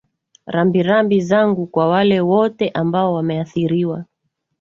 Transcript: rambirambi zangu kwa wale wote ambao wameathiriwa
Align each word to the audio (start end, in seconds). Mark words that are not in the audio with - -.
rambirambi 0.45 1.21
zangu 1.21 1.67
kwa 1.67 1.87
wale 1.87 2.21
wote 2.21 2.69
ambao 2.69 3.13
wameathiriwa 3.13 4.05